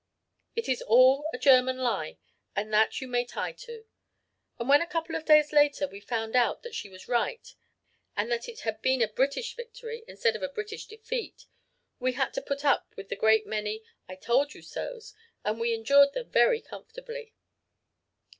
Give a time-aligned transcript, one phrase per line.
[0.55, 2.17] 'It is all a German lie
[2.55, 3.85] and that you may tie to.'
[4.57, 7.47] And when a couple of days later we found out that she was right
[8.17, 11.45] and that it had been a British victory instead of a British defeat,
[11.99, 15.71] we had to put up with a great many 'I told you so's,' but we
[15.71, 17.35] endured them very comfortably.